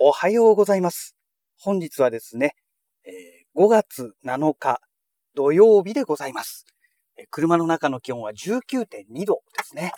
[0.00, 1.16] おはようございます。
[1.58, 2.54] 本日はですね、
[3.56, 4.80] 5月7日
[5.34, 6.66] 土曜日でございます。
[7.30, 9.90] 車の中の気温は19.2度ですね。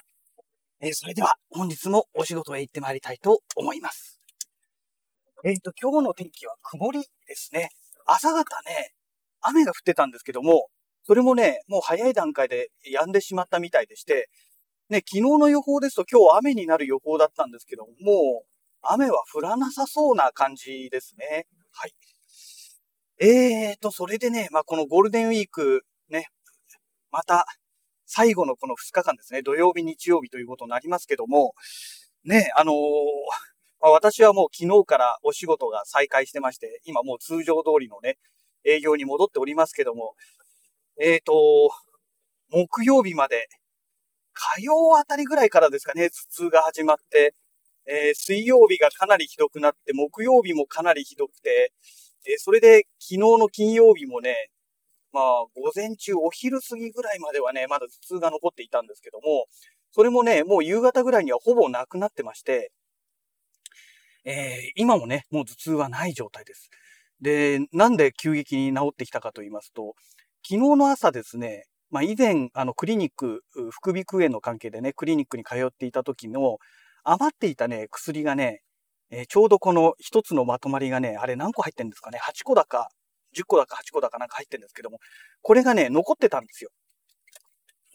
[0.94, 4.22] それでは本日もお仕事へ行ってまいりたいと思います。
[5.44, 7.68] えっ、と、今日の天気は曇りですね。
[8.06, 8.94] 朝方ね、
[9.42, 10.68] 雨が降ってたんですけども、
[11.04, 14.30] それもね、もう早い段階で止んでしまったみたいでして、
[14.88, 18.49] ね、昨日の予報ですと今日雨になる予報だったんですけど、もう
[18.82, 21.46] 雨は降らなさそうな感じですね。
[21.72, 21.94] はい。
[23.18, 26.28] えーと、それでね、まあ、このゴールデンウィーク、ね、
[27.10, 27.44] また、
[28.06, 31.54] 最後のこの2日間ですね、土曜日、日曜日ということになりますけども、
[32.24, 32.76] ね、あのー、
[33.80, 38.18] まあ、私はもう昨日からお仕事が再開してまして、今もう通常通りのね、
[38.64, 40.14] 営業に戻っておりますけども、
[41.00, 41.70] えーと、
[42.50, 43.48] 木曜日まで
[44.32, 47.34] 火曜あたりぐらいからですかね、頭痛が始まって、
[47.90, 51.72] えー、水曜日がかなりひどくなって、木曜日もかなりひどくて、
[52.24, 54.50] えー、それで昨日の金曜日もね、
[55.12, 55.24] まあ、
[55.56, 59.46] 午前中、お昼過ぎぐらいまではね、まだ頭痛が残っていたんですけども、
[59.90, 62.70] それもね、もう夕方ぐらいにはほぼなくなってまして、
[64.24, 66.70] えー、今もね、もう頭痛はない状態です。
[67.20, 69.96] で、なんで急激に治ってきたかと言いますと、
[70.46, 73.42] 昨日の朝ですね、まあ、以前、あの、クリニック、
[73.72, 76.58] 副鼻腔炎の関係でね、クリニックに通っていた時の、
[77.04, 78.62] 余っていたね、薬がね、
[79.10, 82.88] えー、ちょうどこの一つのまとまりがね、あれ何個入ってるんですかね ?8 個だか、
[83.36, 84.98] 10個だか8個だかなんか入ってるんですけども、
[85.42, 86.70] これがね、残ってたんですよ。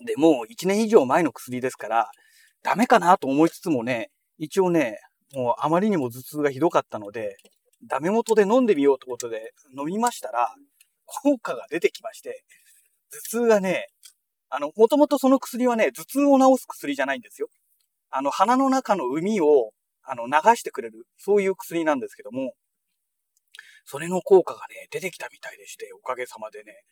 [0.05, 2.09] で、もう1年以上前の薬ですから、
[2.63, 4.99] ダメかなと思いつつもね、一応ね、
[5.33, 7.37] もうあまりにも頭痛がひどかったので、
[7.87, 10.53] ダメ元で飲んでみようということで飲みましたら、
[11.05, 12.43] 効果が出てきまして、
[13.11, 13.87] 頭痛がね、
[14.49, 17.47] あの、もともとその薬はね、頭痛を治す薬じゃないんですよ。
[18.17, 19.71] あの、鼻の中の海を、
[20.01, 22.53] あの、流してくれる、そういう薬なんですけども、
[23.83, 26.83] それの効果がね、出てきたみたいでして、おかげさまでね。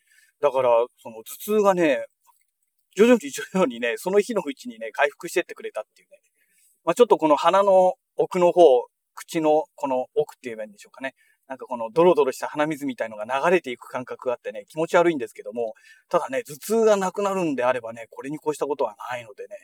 [0.42, 2.08] だから、その頭痛がね、
[2.98, 6.18] 徐々に徐々にね、その日のうちにね、回復してってくれたっていうね。
[6.84, 8.62] まあ、ちょっとこの鼻の奥の方、
[9.16, 11.14] 口のこの奥って言えばいいんでしょうかね。
[11.48, 15.74] なんかこのドロドロした鼻水みたいのが流れていく感覚があってね、気持ち悪いんですけども、
[16.10, 19.56] ただね、頭痛がなくなるんであればね、これに越したことはないのでね、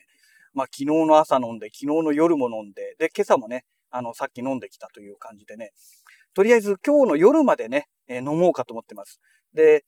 [0.54, 5.72] まあ昨日の朝飲んで、昨日の夜も飲んで、で、今朝もね、あの、さっき飲んできたという感じでね、
[6.34, 9.20] とりあえず今日の夜までね、えー、飲もうかと思ってます。
[9.54, 9.84] で、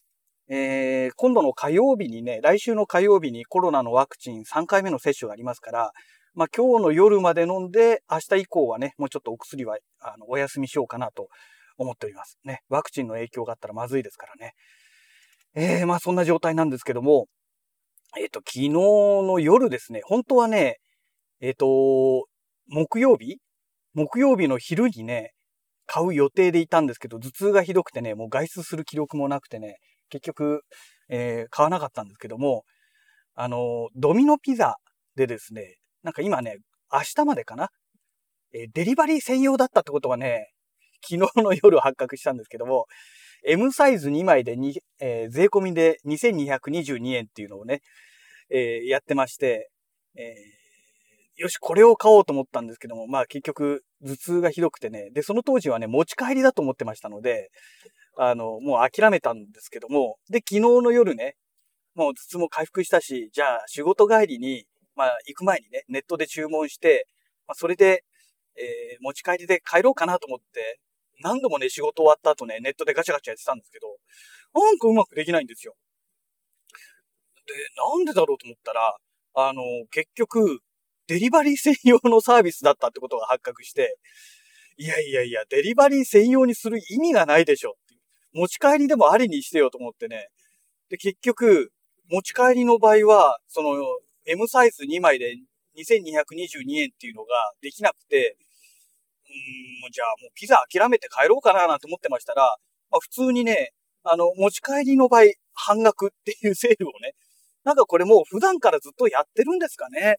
[0.50, 5.92] えー、今度の火曜日にね、来週の火曜日にコロナのワクチン3回目の接種がありますから、
[6.34, 11.28] まあ今日の夜まで飲んで、明日以降はね、もうちょっとお薬は、あの、お休みしようかなと
[11.78, 12.38] 思っております。
[12.44, 12.62] ね。
[12.70, 14.54] ワクチンの影響があったらまずいですからね。
[15.54, 17.28] えー、まあそんな状態なんですけども、
[18.18, 20.78] えっ、ー、と、昨日の夜ですね、本当はね、
[21.40, 22.28] えっ、ー、と、
[22.68, 23.38] 木曜日？
[23.94, 25.32] 木曜日の昼にね、
[25.86, 29.78] 買う予定でいたんですけど、頭痛がひどくてね、もう外出する気力もなくてね、
[30.10, 30.62] 結局、
[31.10, 32.64] えー、買わなかったんですけども、
[33.36, 34.76] あの、ドミノピザ
[35.16, 36.58] でですね、なんか今ね、
[36.92, 37.70] 明日までかな、
[38.54, 40.52] え、デリバリー専用だったってことはね、
[41.02, 42.86] 昨日の夜発覚したんですけども、
[43.44, 47.82] M サイズ2枚でに、えー、税込みで2222円っていうのをね、
[48.50, 49.72] えー、やってまして、
[50.16, 57.50] えー、よし、これを買おうと思ったんですけども、まあ結局頭痛がひどくてね、で、その当時はね、持ち帰りだと思ってましたので、
[58.18, 61.36] あの、もう諦めたんですけども、で、昨日の夜ね、
[61.96, 64.66] もう頭痛も回復したし、じゃあ仕事帰りに、
[64.96, 67.08] まあ行く前にね、ネットで注文して、
[67.48, 68.04] まあそれで、
[68.56, 70.80] えー、持ち帰りで帰ろうかなと思って、
[71.22, 73.88] 何度もね、仕事終わった後ね、ネットでガチャガチャやってたんですけど、
[74.54, 75.76] なんかうまくできないんですよ。
[77.48, 78.96] で、なんでだろうと思ったら、
[79.34, 80.60] あの、結局、
[81.08, 83.98] デリバリー専用のサービスだったってことが発覚して、
[84.78, 87.76] いやいやいや、デリバリー専用にする意味がないでしょ。
[88.34, 90.30] 持ち帰りでもありにしてよと思ってね。
[90.90, 91.72] で、結局、
[92.10, 93.76] 持ち帰りの場合は、その、
[94.26, 95.36] M サイズ2枚で
[95.78, 97.30] 2222円っていうのが
[97.62, 98.38] できなくて、
[99.32, 102.58] うん、じゃあもうピザ諦めて帰ろうかななんて思ってましたら、
[102.92, 103.72] まあ、普通にね、
[104.04, 107.14] あの、持ち帰りの場合、半額っていうセールをね、
[107.64, 110.18] なんかこれもう普段からずっとやってるんですかね。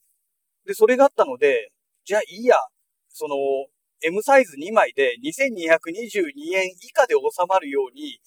[0.67, 1.73] で、それがあったので、
[2.05, 2.57] じゃあいいや、
[3.09, 3.37] その、
[4.05, 8.19] M サイズ2枚で2222円以下で収まるように、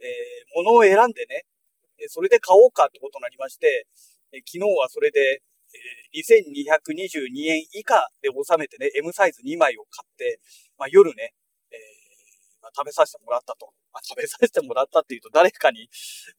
[0.00, 0.08] えー、
[0.56, 1.44] 物を選んでね、
[2.08, 3.86] それで買おうかってことになりまして、
[4.32, 5.42] え昨日はそれで、
[6.14, 10.40] 2222円以下で収めてね、M サイズ2枚を買って、
[10.78, 11.34] まあ、夜ね、
[11.70, 13.72] えー、まあ、食べさせてもらったと。
[13.92, 15.88] まあ、食べさせてもらったっていうと誰かに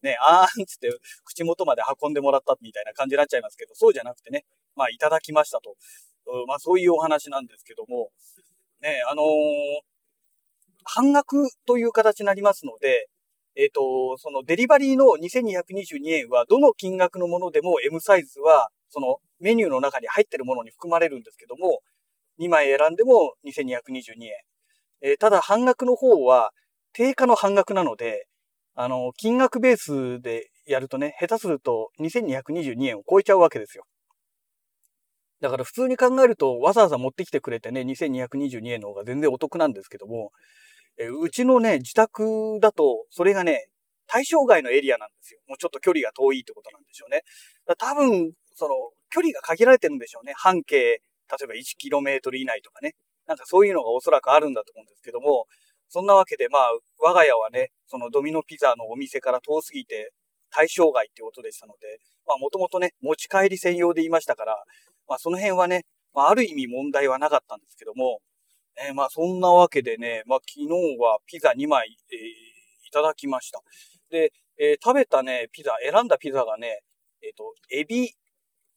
[0.04, 0.92] ね、あーんつって
[1.26, 4.46] 口元まで運んでもらったみたいな感じになっちゃいますけど、そうじゃなくてね、
[4.76, 5.76] まあいただきましたと。
[6.46, 8.10] まあそういうお話なんですけども、
[8.82, 9.26] ね、あのー、
[10.84, 13.10] 半額という形になりますので、
[13.56, 21.82] えっ、ー、と、そのデリバリーの2222円は、どの金額のものでも M サイズは、そのメニューの中に入ってるものに含まれるんですけども、
[22.40, 24.32] 2枚選んでも2222円。
[25.02, 26.52] えー、ただ半額の方は、
[26.94, 28.28] 定価の半額なので、
[28.76, 33.86] あの、金額ベースでやるとね、下手すると2222円を超えちゃうわけですよ。
[35.42, 40.32] だから普通に考えると、わざわざ持ってきてくれてね、2222円の方が全然お得なんですけども、
[40.98, 43.68] えうちのね、自宅だと、それがね、
[44.08, 45.40] 対象外のエリアなんですよ。
[45.48, 47.22] もうちょっと距離が遠いってことなんでしょうね。
[47.78, 48.74] 多分、その、
[49.12, 50.34] 距離が限られてるんでしょうね。
[50.36, 51.00] 半径、例
[51.44, 52.96] えば 1km 以内とかね。
[53.28, 55.46] なんかそういうのがおそらくあるんだと思うんですけども、
[55.90, 60.12] そんなわけで、まあ、我が家はね、そのドミノピザのお店から遠すぎて
[60.50, 64.64] 対象外ってことでしたので、まあもともとね、持ち帰り専用で言いましたから、
[65.08, 68.20] まあその辺はね、まあある意味問題はなかったんですけども、
[68.88, 72.18] えー、まあそんなわけでね、まあ昨日はピザ2枚、えー、
[72.88, 73.62] いただきました。
[74.10, 76.82] で、えー、食べたね、ピザ、選んだピザがね、
[77.22, 78.14] えっ、と、エビ、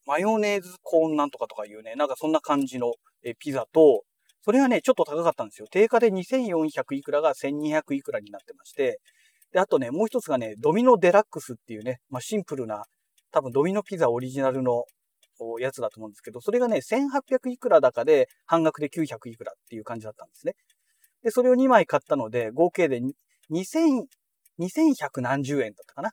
[0.06, 2.93] マヨネーズコーンなんとかとかいうね、なんかそんな感じの、
[3.23, 4.02] えピザと、
[4.43, 5.67] それがね、ちょっと高かったんですよ。
[5.70, 8.99] 定価で2400いくらが1200いくらになってまして、
[9.52, 12.85] で、あとね、もう一つがね、ドミノデラックスっていうね、まあ、シンプルな、
[13.32, 14.85] 多分ドミノピザオリジナルの
[15.58, 20.55] やつだと思うんですけど、それがね、1800いくらだかで半額で900いくらっていう感じだったんですね。
[21.23, 23.00] で、それを2枚買ったので、合計で
[23.50, 24.05] 2000、
[24.58, 26.08] 2100何十円だったかな？
[26.08, 26.12] っ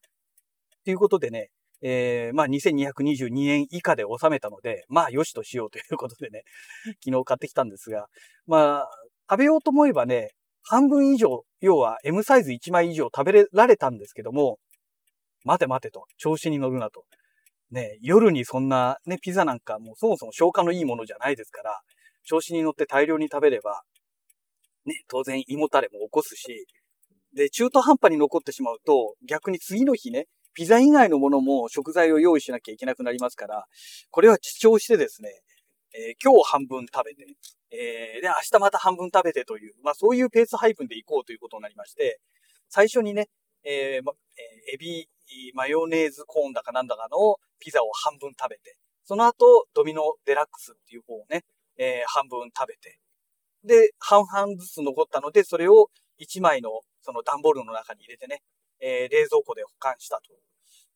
[0.83, 1.49] ていうことでね、
[1.81, 6.43] えー、まあ2222円以下で収めたので、まあよしとしようということでね、
[7.03, 8.07] 昨日買ってきたんですが、
[8.45, 8.89] まあ、
[9.29, 10.31] 食べようと思えばね、
[10.63, 14.59] 半分以上、要は M サイズ1枚以上食べられたんですけども、
[15.43, 17.05] 待て待てと、調子に乗るなと。
[17.71, 21.79] ね、夜にそんなね、ピザなんかもうそもそも消化のいいものじゃないですから、
[22.23, 23.81] 調子に乗って大量に食べれば、
[24.85, 26.65] ね、当然胃もたれも起こすし、
[27.33, 30.27] で、中途半端に残ってしまうと、逆に次の日ね、
[30.57, 33.65] ピザ以外のものも食材を用意しなきゃいけなくなりますから、
[34.09, 35.29] これは自重してですね、
[35.93, 37.27] えー、今日半分食べて、
[37.69, 42.19] えー、で、明日また半分食べてという、まあそういうペース配分でいこうということになりまして、
[42.69, 43.27] 最初にね、
[43.63, 45.07] えー、ま、えー、エビ、
[45.53, 51.43] マヨネーズコーンだかなんだかのピザを半分食べて、その後、ドミノデラックスっていう方をね、
[51.77, 52.97] えー、半分食べて、
[53.63, 58.41] で、半々ずつ残ったので、それを1枚のその段ボールの中に入れてね、
[58.79, 60.46] えー、冷蔵庫で保管したと。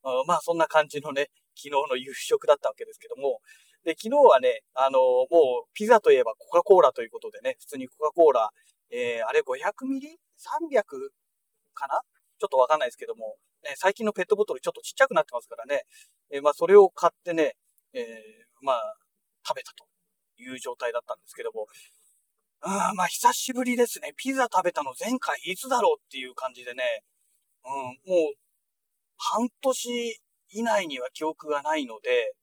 [0.04, 3.40] うんまあそんな感じのね、昨日の夕食だったわけですけども、
[3.84, 8.50] で、昨日はね、あのもうピザといえばコカ・コーラということでね、普通にコカ・コーラ、
[8.92, 10.18] えー、あれ500ミリ
[10.72, 10.84] ?300
[11.74, 12.02] かな？
[12.40, 15.84] ちょっとわかんないですけども、ね、最近のペットボトルちょっとちっちゃくなってますからね、
[16.32, 17.54] えー、まあそれを買ってね、
[17.94, 18.04] えー、
[18.62, 18.96] まあ
[19.48, 19.86] 食べたと
[20.42, 21.68] いう状態だったんですけども、
[22.62, 24.14] あまあ久しぶりですね。
[24.16, 27.04] ピザ食べたの前回いつだろうっていう感じでね、
[27.66, 28.34] うん、もう
[29.22, 30.20] 半年
[30.50, 32.34] 以内には記憶がないので、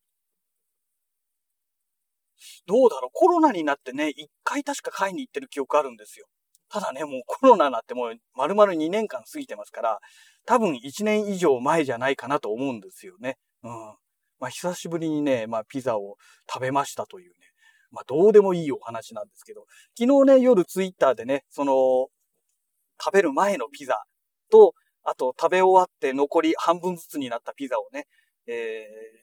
[2.66, 6.26] どうだろうコロナになってね、一回確か買いに行ってる記憶あるんですよ。
[6.70, 9.98] ただね、もうコロナになってもう丸々2年間過ぎてますから、
[10.46, 13.38] 多分1年以上前じゃないかなと思うんですよね。
[13.64, 13.70] うん。
[14.38, 16.16] まあ久しぶりにね、まあピザを
[16.50, 17.36] 食べましたというね。
[17.90, 19.64] まあどうでもいいお話なんですけど、
[19.98, 22.08] 昨日ね、夜ツイッターでね、その、
[23.02, 24.02] 食べる前のピザ
[24.50, 24.74] と、
[25.08, 28.06] あと食べ終わって残り半分ずつになったピザをね、
[28.46, 28.54] えー、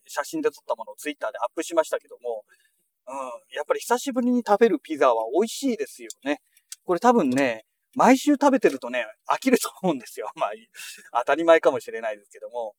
[0.07, 2.43] 写真で撮ったものをツイッターでアップしましたけども、
[3.07, 3.15] うん、
[3.55, 6.39] やっぱり久しぶりに食べるピザは美味しいですよね。
[6.83, 7.65] これ多分ね、
[7.95, 10.31] 毎週食べてるとね、飽きると思うんですよ。
[10.35, 10.51] まあ、
[11.19, 12.75] 当たり前かもしれないですけども。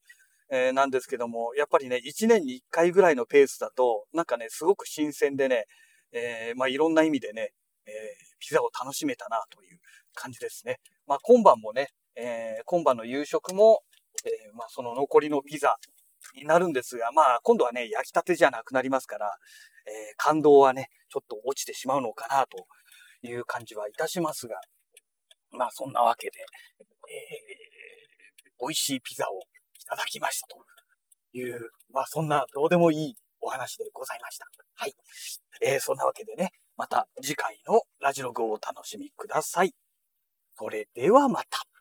[0.48, 5.64] えー、なんですけども、やっぱりね、1年に1回ぐらいのペースだと、なんかね、すごく新鮮でね、
[6.12, 7.50] えー、まあ、いろんな意味でね、
[7.84, 7.94] えー、
[8.38, 9.80] ピザを楽しめたなという
[10.14, 10.78] 感じですね。
[11.04, 13.82] まあ、今晩もね、えー、今晩の夕食も、
[14.24, 15.76] えー、まあ、その残りのピザ
[16.34, 19.30] になるんですが、まあ、今度はね、焼きたてじゃなくなりますから、
[19.86, 22.66] えー、感動はね、ちょっと落ちてしまうのかなと
[23.22, 24.56] いう感じはいたしますが、
[25.50, 26.32] まあ、そんなわけで、
[26.78, 29.40] えー、美味しいピザを
[29.78, 30.58] いただきましたと
[31.32, 34.46] いう、まあ、そんなどうでもいいお話でございました。
[34.74, 34.94] はい。
[35.62, 39.74] えー、そんなわけでね、また次回のラジログをお楽しみください。
[40.58, 41.75] それではまた。